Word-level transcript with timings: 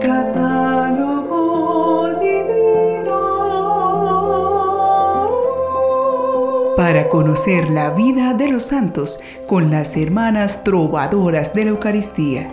Catálogo 0.00 1.38
divino. 2.20 3.18
Para 6.76 7.08
conocer 7.10 7.68
la 7.70 7.90
vida 7.90 8.32
de 8.32 8.48
los 8.48 8.64
santos 8.64 9.22
con 9.46 9.70
las 9.70 9.98
hermanas 9.98 10.64
trovadoras 10.64 11.52
de 11.52 11.64
la 11.64 11.70
Eucaristía. 11.70 12.50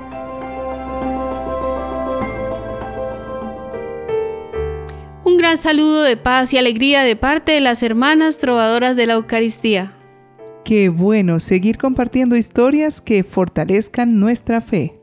Un 5.23 5.37
gran 5.37 5.57
saludo 5.57 6.03
de 6.03 6.17
paz 6.17 6.51
y 6.51 6.57
alegría 6.57 7.03
de 7.03 7.15
parte 7.15 7.53
de 7.53 7.61
las 7.61 7.81
hermanas 7.81 8.39
trovadoras 8.39 8.97
de 8.97 9.05
la 9.05 9.13
Eucaristía. 9.13 9.93
Qué 10.65 10.89
bueno 10.89 11.39
seguir 11.39 11.77
compartiendo 11.77 12.35
historias 12.35 12.99
que 12.99 13.23
fortalezcan 13.23 14.19
nuestra 14.19 14.59
fe. 14.59 14.96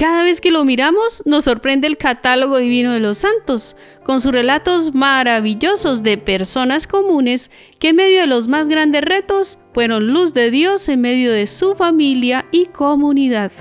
Cada 0.00 0.22
vez 0.22 0.40
que 0.40 0.50
lo 0.50 0.64
miramos, 0.64 1.22
nos 1.26 1.44
sorprende 1.44 1.86
el 1.86 1.98
catálogo 1.98 2.56
divino 2.56 2.92
de 2.92 3.00
los 3.00 3.18
santos, 3.18 3.76
con 4.02 4.22
sus 4.22 4.32
relatos 4.32 4.94
maravillosos 4.94 6.02
de 6.02 6.16
personas 6.16 6.86
comunes 6.86 7.50
que 7.78 7.88
en 7.88 7.96
medio 7.96 8.22
de 8.22 8.26
los 8.26 8.48
más 8.48 8.68
grandes 8.68 9.02
retos 9.02 9.58
fueron 9.74 10.06
luz 10.06 10.32
de 10.32 10.50
Dios 10.50 10.88
en 10.88 11.02
medio 11.02 11.30
de 11.30 11.46
su 11.46 11.74
familia 11.74 12.46
y 12.50 12.64
comunidad. 12.64 13.52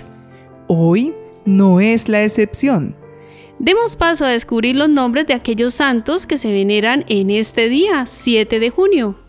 Hoy 0.68 1.14
no 1.44 1.82
es 1.82 2.08
la 2.08 2.24
excepción. 2.24 2.96
Demos 3.60 3.98
paso 3.98 4.24
a 4.24 4.30
descubrir 4.30 4.78
los 4.78 4.88
nombres 4.88 5.28
de 5.28 5.34
aquellos 5.34 5.74
santos 5.74 6.26
que 6.26 6.38
se 6.38 6.54
veneran 6.54 7.04
en 7.10 7.32
este 7.32 7.68
día, 7.68 8.06
7 8.06 8.62
de 8.62 8.70
junio. 8.70 9.20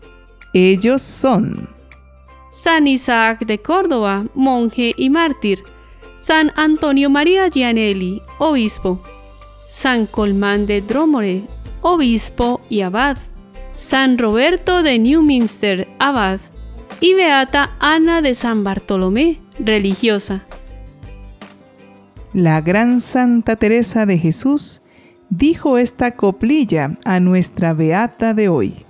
Ellos 0.53 1.01
son 1.01 1.67
San 2.53 2.87
Isaac 2.87 3.45
de 3.45 3.57
Córdoba, 3.57 4.27
monje 4.33 4.93
y 4.95 5.09
mártir. 5.09 5.61
San 6.21 6.51
Antonio 6.55 7.09
María 7.09 7.47
Gianelli, 7.47 8.21
obispo. 8.37 9.01
San 9.67 10.05
Colmán 10.05 10.67
de 10.67 10.81
Dromore, 10.81 11.41
obispo 11.81 12.61
y 12.69 12.81
abad. 12.81 13.17
San 13.75 14.19
Roberto 14.19 14.83
de 14.83 14.99
Newminster, 14.99 15.87
abad. 15.97 16.39
Y 16.99 17.15
Beata 17.15 17.71
Ana 17.79 18.21
de 18.21 18.35
San 18.35 18.63
Bartolomé, 18.63 19.39
religiosa. 19.57 20.43
La 22.33 22.61
gran 22.61 23.01
Santa 23.01 23.55
Teresa 23.55 24.05
de 24.05 24.19
Jesús 24.19 24.83
dijo 25.31 25.79
esta 25.79 26.11
coplilla 26.11 26.99
a 27.03 27.19
nuestra 27.19 27.73
Beata 27.73 28.35
de 28.35 28.47
hoy. 28.47 28.85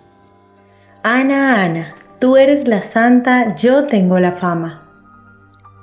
Ana, 1.03 1.63
Ana, 1.63 1.95
Tú 2.19 2.35
eres 2.35 2.67
la 2.67 2.83
santa, 2.83 3.55
yo 3.55 3.85
tengo 3.85 4.19
la 4.19 4.33
fama. 4.33 4.80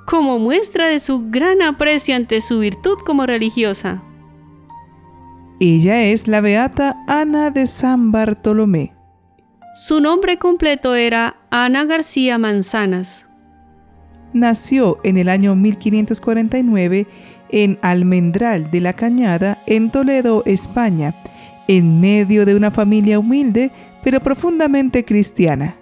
Como 0.09 0.39
muestra 0.39 0.87
de 0.87 0.99
su 0.99 1.29
gran 1.29 1.61
aprecio 1.61 2.15
ante 2.15 2.41
su 2.41 2.59
virtud 2.59 2.97
como 3.05 3.27
religiosa. 3.27 4.01
Ella 5.59 6.01
es 6.01 6.27
la 6.27 6.41
beata 6.41 7.03
Ana 7.07 7.51
de 7.51 7.67
San 7.67 8.11
Bartolomé. 8.11 8.95
Su 9.75 10.01
nombre 10.01 10.39
completo 10.39 10.95
era 10.95 11.37
Ana 11.51 11.85
García 11.85 12.39
Manzanas. 12.39 13.29
Nació 14.33 14.99
en 15.03 15.17
el 15.17 15.29
año 15.29 15.55
1549 15.55 17.05
en 17.51 17.77
Almendral 17.83 18.71
de 18.71 18.81
la 18.81 18.93
Cañada, 18.93 19.61
en 19.67 19.91
Toledo, 19.91 20.41
España, 20.47 21.15
en 21.67 21.99
medio 21.99 22.47
de 22.47 22.55
una 22.55 22.71
familia 22.71 23.19
humilde 23.19 23.71
pero 24.03 24.19
profundamente 24.21 25.05
cristiana. 25.05 25.78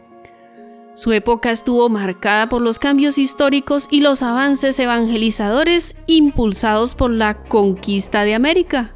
Su 0.98 1.12
época 1.12 1.52
estuvo 1.52 1.90
marcada 1.90 2.50
por 2.50 2.60
los 2.60 2.80
cambios 2.80 3.20
históricos 3.20 3.88
y 3.92 4.00
los 4.00 4.24
avances 4.24 4.80
evangelizadores 4.80 5.96
impulsados 6.08 6.96
por 6.96 7.12
la 7.12 7.44
conquista 7.44 8.24
de 8.24 8.34
América. 8.34 8.96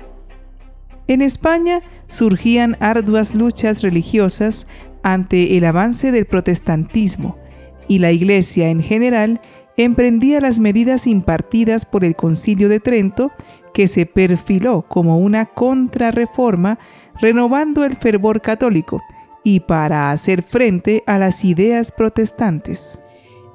En 1.05 1.21
España 1.21 1.83
surgían 2.07 2.75
arduas 2.79 3.35
luchas 3.35 3.83
religiosas 3.83 4.65
ante 5.03 5.59
el 5.59 5.63
avance 5.63 6.11
del 6.11 6.25
protestantismo 6.25 7.37
y 7.87 7.99
la 7.99 8.11
Iglesia 8.11 8.69
en 8.69 8.81
general 8.81 9.39
emprendía 9.77 10.41
las 10.41 10.59
medidas 10.59 11.05
impartidas 11.05 11.85
por 11.85 12.03
el 12.03 12.15
Concilio 12.15 12.67
de 12.67 12.79
Trento 12.79 13.31
que 13.75 13.87
se 13.87 14.07
perfiló 14.07 14.85
como 14.87 15.19
una 15.19 15.45
contrarreforma 15.45 16.79
renovando 17.21 17.85
el 17.85 17.95
fervor 17.95 18.41
católico 18.41 19.03
y 19.43 19.61
para 19.61 20.11
hacer 20.11 20.43
frente 20.43 21.03
a 21.07 21.17
las 21.17 21.43
ideas 21.43 21.91
protestantes. 21.91 23.01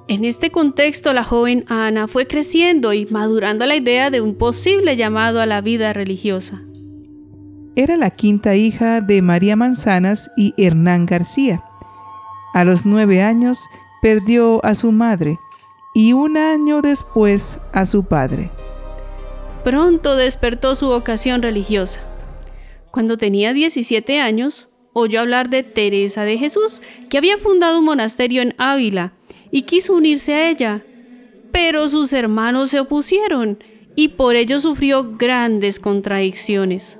En 0.08 0.24
este 0.24 0.50
contexto, 0.50 1.12
la 1.12 1.24
joven 1.24 1.64
Ana 1.68 2.06
fue 2.06 2.26
creciendo 2.26 2.92
y 2.92 3.06
madurando 3.06 3.66
la 3.66 3.74
idea 3.74 4.10
de 4.10 4.20
un 4.20 4.36
posible 4.36 4.96
llamado 4.96 5.40
a 5.40 5.46
la 5.46 5.60
vida 5.60 5.92
religiosa. 5.92 6.62
Era 7.74 7.96
la 7.96 8.10
quinta 8.10 8.54
hija 8.54 9.00
de 9.00 9.20
María 9.20 9.56
Manzanas 9.56 10.30
y 10.36 10.54
Hernán 10.56 11.06
García. 11.06 11.64
A 12.54 12.64
los 12.64 12.86
nueve 12.86 13.22
años 13.22 13.58
perdió 14.00 14.64
a 14.64 14.74
su 14.74 14.92
madre 14.92 15.38
y 15.94 16.12
un 16.12 16.36
año 16.36 16.82
después 16.82 17.58
a 17.72 17.84
su 17.84 18.04
padre. 18.04 18.50
Pronto 19.64 20.14
despertó 20.14 20.74
su 20.76 20.86
vocación 20.86 21.42
religiosa. 21.42 22.00
Cuando 22.92 23.18
tenía 23.18 23.52
17 23.52 24.20
años, 24.20 24.68
oyó 24.98 25.20
hablar 25.20 25.50
de 25.50 25.62
Teresa 25.62 26.24
de 26.24 26.38
Jesús, 26.38 26.80
que 27.10 27.18
había 27.18 27.36
fundado 27.36 27.80
un 27.80 27.84
monasterio 27.84 28.40
en 28.40 28.54
Ávila 28.56 29.12
y 29.50 29.62
quiso 29.62 29.92
unirse 29.92 30.32
a 30.32 30.48
ella. 30.48 30.86
Pero 31.52 31.90
sus 31.90 32.14
hermanos 32.14 32.70
se 32.70 32.80
opusieron 32.80 33.62
y 33.94 34.08
por 34.08 34.36
ello 34.36 34.58
sufrió 34.58 35.18
grandes 35.18 35.80
contradicciones. 35.80 36.98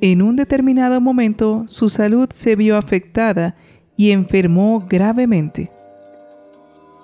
En 0.00 0.22
un 0.22 0.34
determinado 0.34 1.00
momento 1.00 1.64
su 1.68 1.88
salud 1.88 2.28
se 2.32 2.56
vio 2.56 2.76
afectada 2.76 3.54
y 3.96 4.10
enfermó 4.10 4.84
gravemente. 4.88 5.70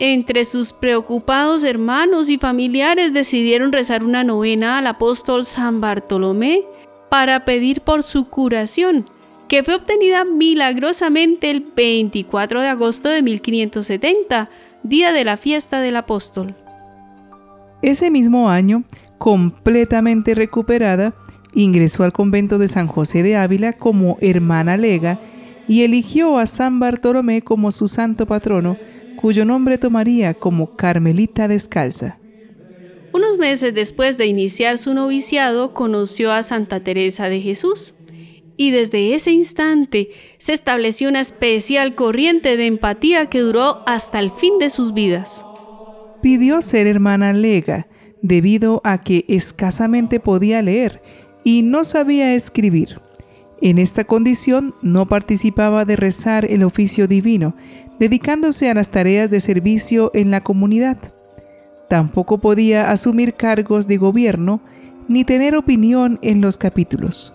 Entre 0.00 0.44
sus 0.44 0.72
preocupados 0.72 1.62
hermanos 1.62 2.28
y 2.28 2.38
familiares 2.38 3.12
decidieron 3.12 3.70
rezar 3.70 4.02
una 4.02 4.24
novena 4.24 4.78
al 4.78 4.88
apóstol 4.88 5.44
San 5.44 5.80
Bartolomé 5.80 6.64
para 7.10 7.44
pedir 7.44 7.82
por 7.82 8.02
su 8.02 8.24
curación 8.28 9.04
que 9.52 9.62
fue 9.62 9.74
obtenida 9.74 10.24
milagrosamente 10.24 11.50
el 11.50 11.60
24 11.76 12.62
de 12.62 12.68
agosto 12.68 13.10
de 13.10 13.20
1570, 13.20 14.48
día 14.82 15.12
de 15.12 15.26
la 15.26 15.36
fiesta 15.36 15.82
del 15.82 15.96
apóstol. 15.96 16.56
Ese 17.82 18.10
mismo 18.10 18.48
año, 18.48 18.84
completamente 19.18 20.34
recuperada, 20.34 21.14
ingresó 21.52 22.02
al 22.02 22.14
convento 22.14 22.56
de 22.56 22.66
San 22.66 22.86
José 22.86 23.22
de 23.22 23.36
Ávila 23.36 23.74
como 23.74 24.16
hermana 24.22 24.78
lega 24.78 25.20
y 25.68 25.82
eligió 25.82 26.38
a 26.38 26.46
San 26.46 26.80
Bartolomé 26.80 27.42
como 27.42 27.72
su 27.72 27.88
santo 27.88 28.26
patrono, 28.26 28.78
cuyo 29.20 29.44
nombre 29.44 29.76
tomaría 29.76 30.32
como 30.32 30.76
Carmelita 30.76 31.46
Descalza. 31.46 32.18
Unos 33.12 33.36
meses 33.36 33.74
después 33.74 34.16
de 34.16 34.24
iniciar 34.24 34.78
su 34.78 34.94
noviciado, 34.94 35.74
conoció 35.74 36.32
a 36.32 36.42
Santa 36.42 36.82
Teresa 36.82 37.28
de 37.28 37.42
Jesús 37.42 37.92
y 38.62 38.70
desde 38.70 39.16
ese 39.16 39.32
instante 39.32 40.10
se 40.38 40.52
estableció 40.52 41.08
una 41.08 41.18
especial 41.18 41.96
corriente 41.96 42.56
de 42.56 42.66
empatía 42.66 43.26
que 43.26 43.40
duró 43.40 43.82
hasta 43.88 44.20
el 44.20 44.30
fin 44.30 44.60
de 44.60 44.70
sus 44.70 44.94
vidas. 44.94 45.44
Pidió 46.22 46.62
ser 46.62 46.86
hermana 46.86 47.32
lega 47.32 47.88
debido 48.22 48.80
a 48.84 48.98
que 48.98 49.24
escasamente 49.26 50.20
podía 50.20 50.62
leer 50.62 51.02
y 51.42 51.62
no 51.62 51.82
sabía 51.82 52.34
escribir. 52.36 53.00
En 53.60 53.78
esta 53.78 54.04
condición 54.04 54.76
no 54.80 55.08
participaba 55.08 55.84
de 55.84 55.96
rezar 55.96 56.44
el 56.44 56.62
oficio 56.62 57.08
divino, 57.08 57.56
dedicándose 57.98 58.70
a 58.70 58.74
las 58.74 58.90
tareas 58.90 59.28
de 59.28 59.40
servicio 59.40 60.12
en 60.14 60.30
la 60.30 60.40
comunidad. 60.40 60.98
Tampoco 61.88 62.38
podía 62.38 62.92
asumir 62.92 63.34
cargos 63.34 63.88
de 63.88 63.96
gobierno 63.96 64.62
ni 65.08 65.24
tener 65.24 65.56
opinión 65.56 66.20
en 66.22 66.40
los 66.40 66.58
capítulos. 66.58 67.34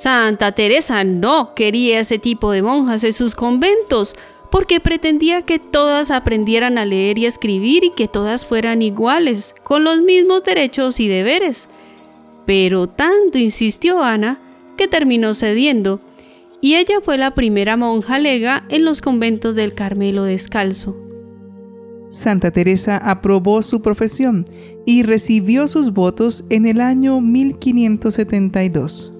Santa 0.00 0.52
Teresa 0.52 1.04
no 1.04 1.54
quería 1.54 2.00
ese 2.00 2.18
tipo 2.18 2.52
de 2.52 2.62
monjas 2.62 3.04
en 3.04 3.12
sus 3.12 3.34
conventos, 3.34 4.16
porque 4.50 4.80
pretendía 4.80 5.42
que 5.42 5.58
todas 5.58 6.10
aprendieran 6.10 6.78
a 6.78 6.86
leer 6.86 7.18
y 7.18 7.26
escribir 7.26 7.84
y 7.84 7.90
que 7.90 8.08
todas 8.08 8.46
fueran 8.46 8.80
iguales, 8.80 9.54
con 9.62 9.84
los 9.84 10.00
mismos 10.00 10.42
derechos 10.42 11.00
y 11.00 11.08
deberes. 11.08 11.68
Pero 12.46 12.88
tanto 12.88 13.36
insistió 13.36 14.02
Ana 14.02 14.40
que 14.78 14.88
terminó 14.88 15.34
cediendo, 15.34 16.00
y 16.62 16.76
ella 16.76 17.02
fue 17.02 17.18
la 17.18 17.34
primera 17.34 17.76
monja 17.76 18.18
lega 18.18 18.64
en 18.70 18.86
los 18.86 19.02
conventos 19.02 19.54
del 19.54 19.74
Carmelo 19.74 20.22
Descalzo. 20.22 20.96
Santa 22.08 22.50
Teresa 22.50 22.96
aprobó 22.96 23.60
su 23.60 23.82
profesión 23.82 24.46
y 24.86 25.02
recibió 25.02 25.68
sus 25.68 25.92
votos 25.92 26.46
en 26.48 26.64
el 26.64 26.80
año 26.80 27.20
1572. 27.20 29.12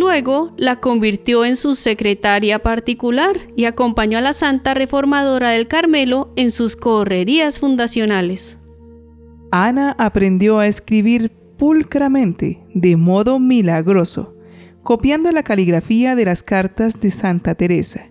Luego 0.00 0.54
la 0.56 0.80
convirtió 0.80 1.44
en 1.44 1.56
su 1.56 1.74
secretaria 1.74 2.60
particular 2.60 3.38
y 3.54 3.66
acompañó 3.66 4.16
a 4.16 4.22
la 4.22 4.32
Santa 4.32 4.72
Reformadora 4.72 5.50
del 5.50 5.68
Carmelo 5.68 6.32
en 6.36 6.52
sus 6.52 6.74
correrías 6.74 7.58
fundacionales. 7.58 8.56
Ana 9.50 9.94
aprendió 9.98 10.58
a 10.58 10.66
escribir 10.66 11.32
pulcramente, 11.58 12.64
de 12.72 12.96
modo 12.96 13.38
milagroso, 13.38 14.34
copiando 14.82 15.32
la 15.32 15.42
caligrafía 15.42 16.16
de 16.16 16.24
las 16.24 16.42
cartas 16.42 16.98
de 16.98 17.10
Santa 17.10 17.54
Teresa. 17.54 18.10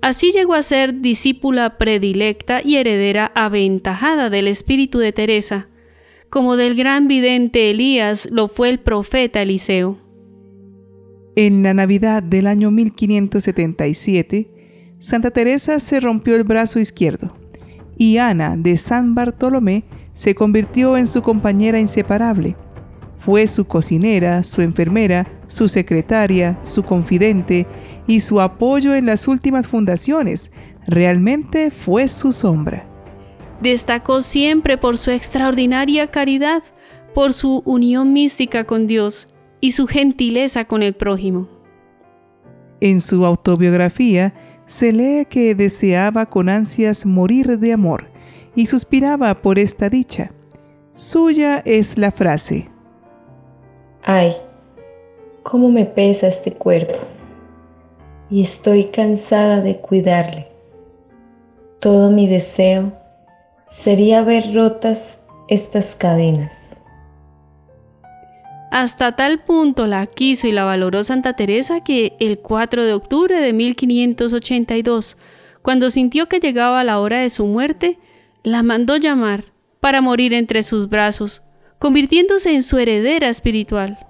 Así 0.00 0.30
llegó 0.30 0.54
a 0.54 0.62
ser 0.62 1.00
discípula 1.00 1.76
predilecta 1.76 2.62
y 2.64 2.76
heredera 2.76 3.32
aventajada 3.34 4.30
del 4.30 4.46
espíritu 4.46 4.98
de 4.98 5.10
Teresa, 5.10 5.66
como 6.30 6.56
del 6.56 6.76
gran 6.76 7.08
vidente 7.08 7.72
Elías 7.72 8.28
lo 8.30 8.46
fue 8.46 8.68
el 8.68 8.78
profeta 8.78 9.42
Eliseo. 9.42 10.03
En 11.36 11.64
la 11.64 11.74
Navidad 11.74 12.22
del 12.22 12.46
año 12.46 12.70
1577, 12.70 14.94
Santa 14.98 15.32
Teresa 15.32 15.80
se 15.80 15.98
rompió 15.98 16.36
el 16.36 16.44
brazo 16.44 16.78
izquierdo 16.78 17.36
y 17.96 18.18
Ana 18.18 18.56
de 18.56 18.76
San 18.76 19.16
Bartolomé 19.16 19.82
se 20.12 20.36
convirtió 20.36 20.96
en 20.96 21.08
su 21.08 21.22
compañera 21.22 21.80
inseparable. 21.80 22.54
Fue 23.18 23.48
su 23.48 23.64
cocinera, 23.64 24.44
su 24.44 24.62
enfermera, 24.62 25.26
su 25.48 25.68
secretaria, 25.68 26.56
su 26.62 26.84
confidente 26.84 27.66
y 28.06 28.20
su 28.20 28.40
apoyo 28.40 28.94
en 28.94 29.06
las 29.06 29.26
últimas 29.26 29.66
fundaciones. 29.66 30.52
Realmente 30.86 31.72
fue 31.72 32.06
su 32.06 32.30
sombra. 32.30 32.86
Destacó 33.60 34.20
siempre 34.20 34.78
por 34.78 34.98
su 34.98 35.10
extraordinaria 35.10 36.12
caridad, 36.12 36.62
por 37.12 37.32
su 37.32 37.62
unión 37.64 38.12
mística 38.12 38.64
con 38.64 38.86
Dios 38.86 39.33
y 39.60 39.72
su 39.72 39.86
gentileza 39.86 40.66
con 40.66 40.82
el 40.82 40.94
prójimo. 40.94 41.48
En 42.80 43.00
su 43.00 43.24
autobiografía 43.24 44.34
se 44.66 44.92
lee 44.92 45.26
que 45.28 45.54
deseaba 45.54 46.26
con 46.26 46.48
ansias 46.48 47.06
morir 47.06 47.58
de 47.58 47.72
amor 47.72 48.10
y 48.54 48.66
suspiraba 48.66 49.34
por 49.42 49.58
esta 49.58 49.88
dicha. 49.88 50.32
Suya 50.92 51.62
es 51.64 51.98
la 51.98 52.10
frase. 52.10 52.68
Ay, 54.02 54.32
cómo 55.42 55.70
me 55.70 55.84
pesa 55.84 56.26
este 56.28 56.52
cuerpo 56.52 56.98
y 58.30 58.42
estoy 58.42 58.84
cansada 58.84 59.60
de 59.60 59.78
cuidarle. 59.78 60.48
Todo 61.80 62.10
mi 62.10 62.26
deseo 62.26 62.92
sería 63.68 64.22
ver 64.22 64.54
rotas 64.54 65.22
estas 65.48 65.94
cadenas. 65.94 66.73
Hasta 68.74 69.12
tal 69.14 69.38
punto 69.38 69.86
la 69.86 70.04
quiso 70.06 70.48
y 70.48 70.50
la 70.50 70.64
valoró 70.64 71.04
Santa 71.04 71.34
Teresa 71.34 71.84
que 71.84 72.16
el 72.18 72.40
4 72.40 72.84
de 72.84 72.92
octubre 72.92 73.40
de 73.40 73.52
1582, 73.52 75.16
cuando 75.62 75.90
sintió 75.90 76.28
que 76.28 76.40
llegaba 76.40 76.82
la 76.82 76.98
hora 76.98 77.20
de 77.20 77.30
su 77.30 77.46
muerte, 77.46 78.00
la 78.42 78.64
mandó 78.64 78.96
llamar 78.96 79.44
para 79.78 80.00
morir 80.00 80.34
entre 80.34 80.64
sus 80.64 80.88
brazos, 80.88 81.44
convirtiéndose 81.78 82.52
en 82.52 82.64
su 82.64 82.76
heredera 82.78 83.28
espiritual. 83.28 84.08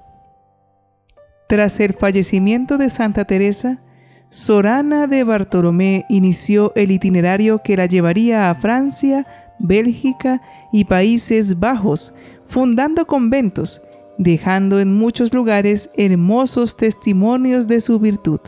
Tras 1.46 1.78
el 1.80 1.92
fallecimiento 1.92 2.78
de 2.78 2.88
Santa 2.88 3.26
Teresa, 3.26 3.82
Sorana 4.30 5.06
de 5.06 5.24
Bartolomé 5.24 6.06
inició 6.08 6.72
el 6.74 6.90
itinerario 6.90 7.60
que 7.62 7.76
la 7.76 7.84
llevaría 7.84 8.48
a 8.48 8.54
Francia, 8.54 9.26
Bélgica 9.58 10.40
y 10.72 10.86
Países 10.86 11.60
Bajos, 11.60 12.14
fundando 12.46 13.06
conventos, 13.06 13.82
dejando 14.18 14.80
en 14.80 14.92
muchos 14.92 15.34
lugares 15.34 15.90
hermosos 15.96 16.76
testimonios 16.76 17.68
de 17.68 17.80
su 17.80 17.98
virtud. 17.98 18.40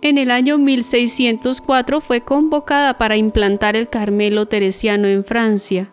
En 0.00 0.18
el 0.18 0.30
año 0.30 0.58
1604 0.58 2.00
fue 2.00 2.22
convocada 2.22 2.98
para 2.98 3.16
implantar 3.16 3.76
el 3.76 3.88
Carmelo 3.88 4.46
Teresiano 4.46 5.06
en 5.06 5.24
Francia. 5.24 5.92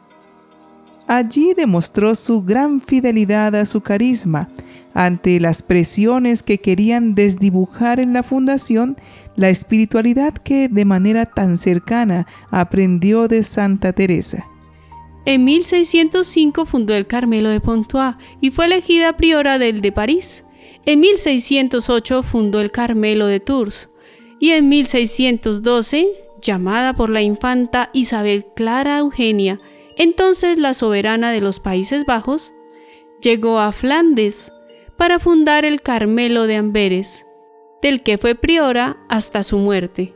Allí 1.08 1.54
demostró 1.56 2.16
su 2.16 2.44
gran 2.44 2.82
fidelidad 2.82 3.56
a 3.56 3.66
su 3.66 3.82
carisma 3.82 4.50
ante 4.94 5.40
las 5.40 5.62
presiones 5.62 6.44
que 6.44 6.60
querían 6.60 7.16
desdibujar 7.16 8.00
en 8.00 8.14
la 8.14 8.24
fundación 8.24 8.98
la 9.36 9.50
espiritualidad 9.50 10.34
que 10.34 10.68
de 10.68 10.86
manera 10.86 11.26
tan 11.26 11.58
cercana 11.58 12.28
aprendió 12.50 13.28
de 13.28 13.44
Santa 13.44 13.94
Teresa. 13.94 14.46
En 15.26 15.44
1605 15.44 16.66
fundó 16.66 16.96
el 16.96 17.08
Carmelo 17.08 17.50
de 17.50 17.60
Pontois 17.60 18.16
y 18.42 18.52
fue 18.52 18.66
elegida 18.66 19.18
priora 19.18 19.60
del 19.60 19.82
de 19.82 19.92
París. 19.92 20.46
En 20.86 21.02
1608 21.02 22.24
fundó 22.24 22.62
el 22.62 22.72
Carmelo 22.72 23.28
de 23.28 23.40
Tours 23.40 23.90
y 24.40 24.52
en 24.52 24.70
1612, 24.70 26.08
llamada 26.42 26.94
por 26.94 27.10
la 27.10 27.22
infanta 27.22 27.90
Isabel 27.94 28.46
Clara 28.56 29.00
Eugenia, 29.00 29.60
entonces 29.98 30.58
la 30.58 30.74
soberana 30.74 31.32
de 31.32 31.42
los 31.42 31.60
Países 31.60 32.06
Bajos, 32.06 32.54
llegó 33.22 33.60
a 33.60 33.74
Flandes 33.74 34.54
para 34.98 35.20
fundar 35.20 35.66
el 35.66 35.82
Carmelo 35.82 36.48
de 36.48 36.56
Amberes, 36.56 37.26
del 37.82 38.02
que 38.02 38.18
fue 38.18 38.36
priora 38.36 38.98
hasta 39.10 39.44
su 39.44 39.58
muerte. 39.58 40.14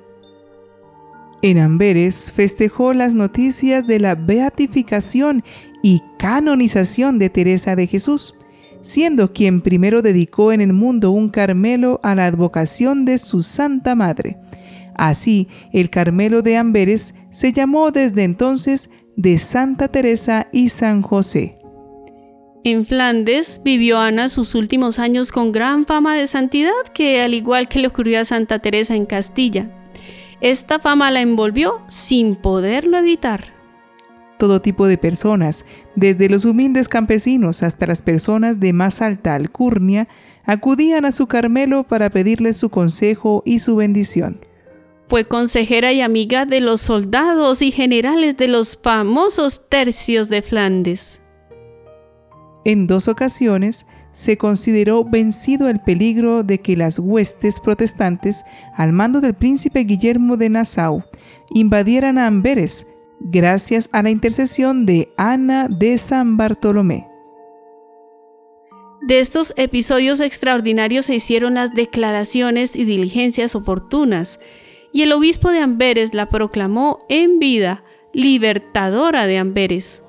En 1.44 1.58
Amberes 1.58 2.32
festejó 2.32 2.94
las 2.94 3.14
noticias 3.14 3.86
de 3.86 4.00
la 4.00 4.16
beatificación 4.16 5.44
y 5.82 6.02
canonización 6.18 7.20
de 7.20 7.30
Teresa 7.30 7.76
de 7.76 7.86
Jesús, 7.86 8.34
siendo 8.80 9.34
quien 9.34 9.60
primero 9.60 10.02
dedicó 10.02 10.54
en 10.54 10.62
el 10.62 10.72
mundo 10.72 11.12
un 11.12 11.28
Carmelo 11.28 12.00
a 12.02 12.16
la 12.16 12.28
advocación 12.28 13.04
de 13.04 13.18
su 13.18 13.42
Santa 13.42 13.94
Madre. 13.94 14.38
Así, 14.96 15.50
el 15.74 15.90
Carmelo 15.90 16.44
de 16.44 16.56
Amberes 16.56 17.14
se 17.30 17.52
llamó 17.52 17.92
desde 17.92 18.24
entonces 18.24 18.90
de 19.18 19.38
Santa 19.38 19.90
Teresa 19.90 20.48
y 20.54 20.70
San 20.70 21.02
José. 21.02 21.58
En 22.64 22.86
Flandes 22.86 23.60
vivió 23.66 24.00
Ana 24.00 24.30
sus 24.30 24.56
últimos 24.56 24.98
años 24.98 25.34
con 25.34 25.52
gran 25.52 25.86
fama 25.86 26.16
de 26.16 26.26
santidad 26.26 26.72
que 26.94 27.22
al 27.22 27.34
igual 27.34 27.68
que 27.68 27.80
le 27.80 27.88
ocurrió 27.88 28.22
a 28.22 28.26
Santa 28.26 28.60
Teresa 28.60 28.96
en 28.96 29.06
Castilla. 29.06 29.83
Esta 30.44 30.78
fama 30.78 31.10
la 31.10 31.22
envolvió 31.22 31.80
sin 31.88 32.36
poderlo 32.36 32.98
evitar. 32.98 33.54
Todo 34.38 34.62
tipo 34.62 34.88
de 34.88 34.98
personas, 34.98 35.66
desde 35.96 36.28
los 36.28 36.44
humildes 36.44 36.90
campesinos 36.90 37.64
hasta 37.64 37.88
las 37.88 38.02
personas 38.02 38.60
de 38.60 38.74
más 38.74 39.02
alta 39.02 39.36
alcurnia, 39.36 40.10
acudían 40.44 41.06
a 41.06 41.14
su 41.14 41.28
Carmelo 41.28 41.86
para 41.86 42.10
pedirle 42.10 42.54
su 42.54 42.68
consejo 42.68 43.42
y 43.46 43.60
su 43.60 43.78
bendición. 43.78 44.42
Fue 45.08 45.26
consejera 45.26 45.94
y 45.94 46.02
amiga 46.02 46.46
de 46.46 46.60
los 46.60 46.82
soldados 46.82 47.62
y 47.62 47.72
generales 47.72 48.36
de 48.36 48.50
los 48.50 48.76
famosos 48.76 49.70
tercios 49.70 50.28
de 50.28 50.42
Flandes. 50.42 51.22
En 52.66 52.86
dos 52.86 53.08
ocasiones 53.08 53.86
se 54.14 54.38
consideró 54.38 55.04
vencido 55.04 55.68
el 55.68 55.80
peligro 55.80 56.44
de 56.44 56.60
que 56.60 56.78
las 56.78 57.00
huestes 57.00 57.60
protestantes, 57.60 58.46
al 58.76 58.94
mando 58.94 59.20
del 59.20 59.34
príncipe 59.34 59.82
Guillermo 59.82 60.38
de 60.38 60.50
Nassau, 60.50 61.04
invadieran 61.50 62.18
a 62.20 62.28
Amberes, 62.28 62.88
gracias 63.20 63.90
a 63.92 64.04
la 64.04 64.12
intercesión 64.12 64.86
de 64.86 65.12
Ana 65.18 65.68
de 65.68 65.98
San 65.98 66.38
Bartolomé. 66.38 67.08
De 69.02 69.20
estos 69.20 69.54
episodios 69.58 70.20
extraordinarios 70.20 71.08
se 71.08 71.16
hicieron 71.16 71.56
las 71.56 71.74
declaraciones 71.74 72.76
y 72.76 72.86
diligencias 72.86 73.56
oportunas, 73.56 74.40
y 74.94 75.02
el 75.02 75.12
obispo 75.12 75.50
de 75.50 75.60
Amberes 75.60 76.14
la 76.14 76.30
proclamó 76.30 77.00
en 77.10 77.40
vida 77.40 77.84
libertadora 78.14 79.26
de 79.26 79.40
Amberes. 79.40 80.04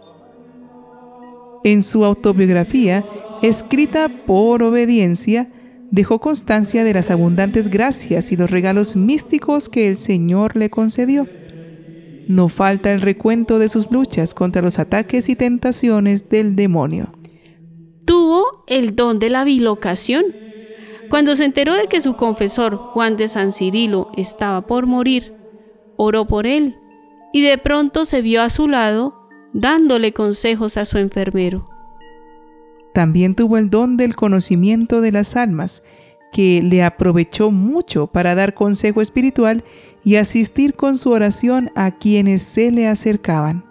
En 1.64 1.82
su 1.82 2.04
autobiografía, 2.04 3.04
escrita 3.48 4.24
por 4.26 4.62
obediencia, 4.62 5.50
dejó 5.90 6.18
constancia 6.18 6.82
de 6.82 6.94
las 6.94 7.10
abundantes 7.10 7.68
gracias 7.68 8.32
y 8.32 8.36
los 8.36 8.50
regalos 8.50 8.96
místicos 8.96 9.68
que 9.68 9.86
el 9.86 9.98
Señor 9.98 10.56
le 10.56 10.70
concedió. 10.70 11.28
No 12.26 12.48
falta 12.48 12.90
el 12.92 13.02
recuento 13.02 13.58
de 13.58 13.68
sus 13.68 13.92
luchas 13.92 14.32
contra 14.32 14.62
los 14.62 14.78
ataques 14.78 15.28
y 15.28 15.36
tentaciones 15.36 16.30
del 16.30 16.56
demonio. 16.56 17.12
Tuvo 18.06 18.64
el 18.66 18.96
don 18.96 19.18
de 19.18 19.28
la 19.28 19.44
bilocación. 19.44 20.24
Cuando 21.10 21.36
se 21.36 21.44
enteró 21.44 21.74
de 21.74 21.86
que 21.86 22.00
su 22.00 22.16
confesor, 22.16 22.76
Juan 22.76 23.18
de 23.18 23.28
San 23.28 23.52
Cirilo, 23.52 24.10
estaba 24.16 24.66
por 24.66 24.86
morir, 24.86 25.34
oró 25.96 26.26
por 26.26 26.46
él 26.46 26.76
y 27.34 27.42
de 27.42 27.58
pronto 27.58 28.06
se 28.06 28.22
vio 28.22 28.40
a 28.40 28.48
su 28.48 28.68
lado 28.68 29.28
dándole 29.52 30.14
consejos 30.14 30.78
a 30.78 30.86
su 30.86 30.96
enfermero. 30.96 31.73
También 32.94 33.34
tuvo 33.34 33.58
el 33.58 33.70
don 33.70 33.96
del 33.96 34.14
conocimiento 34.14 35.00
de 35.00 35.10
las 35.10 35.34
almas, 35.34 35.82
que 36.32 36.62
le 36.62 36.84
aprovechó 36.84 37.50
mucho 37.50 38.06
para 38.06 38.36
dar 38.36 38.54
consejo 38.54 39.02
espiritual 39.02 39.64
y 40.04 40.14
asistir 40.14 40.74
con 40.74 40.96
su 40.96 41.10
oración 41.10 41.72
a 41.74 41.90
quienes 41.90 42.42
se 42.42 42.70
le 42.70 42.86
acercaban. 42.86 43.64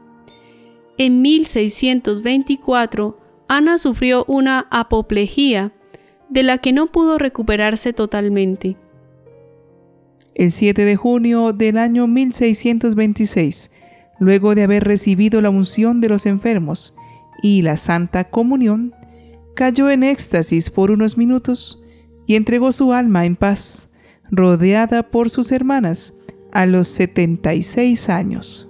En 0.98 1.22
1624, 1.22 3.18
Ana 3.48 3.78
sufrió 3.78 4.26
una 4.28 4.68
apoplejía 4.70 5.72
de 6.30 6.44
la 6.44 6.58
que 6.58 6.74
no 6.74 6.92
pudo 6.92 7.18
recuperarse 7.18 7.94
totalmente. 7.94 8.76
El 10.36 10.52
7 10.52 10.84
de 10.84 10.96
junio 10.98 11.54
del 11.54 11.78
año 11.78 12.08
1626, 12.08 13.72
luego 14.20 14.54
de 14.54 14.64
haber 14.64 14.84
recibido 14.84 15.42
la 15.42 15.50
unción 15.50 16.02
de 16.02 16.10
los 16.10 16.26
enfermos 16.26 16.94
y 17.42 17.62
la 17.62 17.78
Santa 17.78 18.26
Comunión, 18.26 18.94
cayó 19.56 19.90
en 19.90 20.04
éxtasis 20.04 20.70
por 20.70 20.92
unos 20.92 21.18
minutos 21.18 21.84
y 22.26 22.36
entregó 22.36 22.72
su 22.72 22.94
alma 22.94 23.26
en 23.26 23.36
paz, 23.36 23.90
rodeada 24.32 25.04
por 25.04 25.30
sus 25.30 25.52
hermanas, 25.52 26.14
a 26.52 26.66
los 26.66 26.88
76 26.88 28.10
años. 28.10 28.70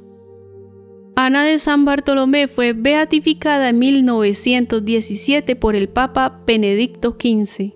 Ana 1.16 1.44
de 1.44 1.60
San 1.60 1.86
Bartolomé 1.86 2.48
fue 2.48 2.74
beatificada 2.74 3.70
en 3.70 3.80
1917 3.80 5.56
por 5.56 5.76
el 5.76 5.90
Papa 5.90 6.42
Benedicto 6.48 7.12
XV. 7.20 7.74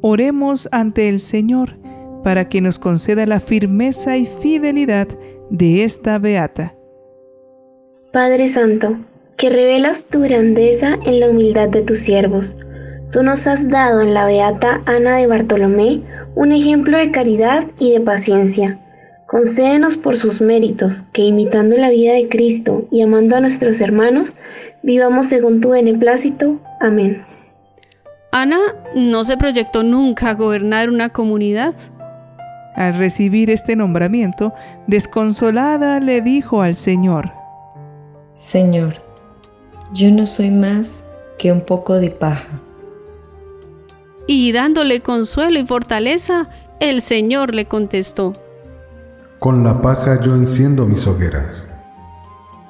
Oremos 0.00 0.68
ante 0.72 1.10
el 1.10 1.20
Señor 1.20 1.78
para 2.24 2.48
que 2.48 2.62
nos 2.62 2.78
conceda 2.78 3.26
la 3.26 3.40
firmeza 3.40 4.16
y 4.16 4.26
fidelidad 4.26 5.08
de 5.50 5.84
esta 5.84 6.18
beata. 6.18 6.74
Padre 8.12 8.48
Santo, 8.48 8.98
que 9.40 9.50
revelas 9.50 10.04
tu 10.04 10.20
grandeza 10.20 10.98
en 11.04 11.18
la 11.18 11.30
humildad 11.30 11.70
de 11.70 11.82
tus 11.82 11.98
siervos, 11.98 12.54
tú 13.10 13.22
nos 13.24 13.48
has 13.48 13.68
dado 13.68 14.02
en 14.02 14.14
la 14.14 14.26
beata 14.26 14.82
Ana 14.86 15.16
de 15.16 15.26
Bartolomé 15.26 16.02
un 16.36 16.52
ejemplo 16.52 16.96
de 16.96 17.10
caridad 17.10 17.64
y 17.78 17.92
de 17.92 18.00
paciencia 18.00 18.78
Concédenos 19.30 19.96
por 19.96 20.16
sus 20.16 20.40
méritos, 20.40 21.04
que 21.12 21.22
imitando 21.22 21.76
la 21.76 21.88
vida 21.88 22.14
de 22.14 22.28
Cristo 22.28 22.88
y 22.90 23.00
amando 23.00 23.36
a 23.36 23.40
nuestros 23.40 23.80
hermanos, 23.80 24.34
vivamos 24.82 25.28
según 25.28 25.60
tu 25.60 25.68
beneplácito. 25.70 26.58
Amén. 26.80 27.24
Ana 28.32 28.58
no 28.96 29.22
se 29.22 29.36
proyectó 29.36 29.84
nunca 29.84 30.30
a 30.30 30.34
gobernar 30.34 30.90
una 30.90 31.10
comunidad. 31.10 31.76
Al 32.74 32.98
recibir 32.98 33.50
este 33.50 33.76
nombramiento, 33.76 34.52
desconsolada 34.88 36.00
le 36.00 36.22
dijo 36.22 36.60
al 36.60 36.76
Señor, 36.76 37.32
Señor, 38.34 39.09
yo 39.92 40.10
no 40.10 40.26
soy 40.26 40.50
más 40.50 41.10
que 41.38 41.52
un 41.52 41.60
poco 41.60 41.98
de 41.98 42.10
paja. 42.10 42.60
Y 44.26 44.52
dándole 44.52 45.00
consuelo 45.00 45.58
y 45.58 45.66
fortaleza, 45.66 46.46
el 46.78 47.02
Señor 47.02 47.54
le 47.54 47.66
contestó, 47.66 48.34
con 49.40 49.64
la 49.64 49.80
paja 49.80 50.20
yo 50.20 50.34
enciendo 50.34 50.86
mis 50.86 51.06
hogueras. 51.06 51.72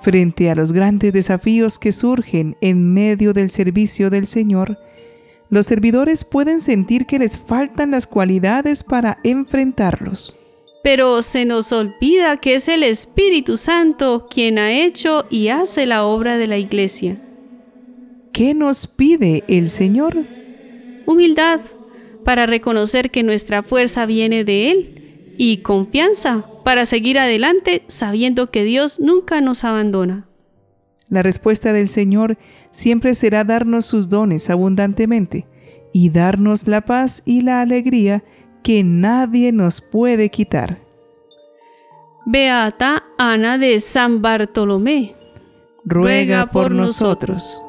Frente 0.01 0.51
a 0.51 0.55
los 0.55 0.73
grandes 0.73 1.13
desafíos 1.13 1.79
que 1.79 1.93
surgen 1.93 2.57
en 2.61 2.95
medio 2.95 3.33
del 3.33 3.51
servicio 3.51 4.09
del 4.09 4.27
Señor, 4.27 4.79
los 5.51 5.67
servidores 5.67 6.25
pueden 6.25 6.61
sentir 6.61 7.07
que 7.07 7.19
les 7.19 7.37
faltan 7.37 7.91
las 7.91 8.07
cualidades 8.07 8.85
para 8.85 9.19
enfrentarlos. 9.25 10.40
Pero 10.83 11.23
se 11.23 11.45
nos 11.45 11.73
olvida 11.73 12.39
que 12.39 12.55
es 12.55 12.69
el 12.69 12.83
Espíritu 12.83 13.57
Santo 13.57 14.27
quien 14.31 14.59
ha 14.59 14.73
hecho 14.73 15.27
y 15.31 15.49
hace 15.49 15.87
la 15.87 16.05
obra 16.05 16.39
de 16.39 16.47
la 16.47 16.59
iglesia. 16.59 17.21
¿Qué 18.33 18.55
nos 18.55 18.87
pide 18.87 19.45
el 19.49 19.69
Señor? 19.69 20.27
Humildad 21.07 21.61
para 22.25 22.47
reconocer 22.47 23.11
que 23.11 23.23
nuestra 23.23 23.63
fuerza 23.63 24.07
viene 24.07 24.45
de 24.45 24.71
Él 24.71 25.35
y 25.37 25.59
confianza 25.59 26.47
para 26.65 26.87
seguir 26.87 27.19
adelante 27.19 27.83
sabiendo 27.89 28.51
que 28.51 28.65
Dios 28.65 29.01
nunca 29.01 29.41
nos 29.41 29.65
abandona. 29.65 30.27
La 31.09 31.23
respuesta 31.23 31.73
del 31.73 31.89
Señor 31.89 32.39
siempre 32.71 33.15
será 33.15 33.43
darnos 33.45 33.87
sus 33.87 34.09
dones 34.09 34.49
abundantemente 34.49 35.47
y 35.93 36.11
darnos 36.11 36.69
la 36.69 36.83
paz 36.83 37.23
y 37.27 37.43
la 37.43 37.61
alegría 37.61 38.23
que 38.63 38.83
nadie 38.85 39.53
nos 39.53 39.81
puede 39.81 40.31
quitar. 40.31 40.79
Beata 42.27 43.05
Ana 43.19 43.59
de 43.59 43.81
San 43.81 44.23
Bartolomé, 44.23 45.17
ruega 45.85 46.47
por 46.47 46.71
nosotros. 46.71 47.65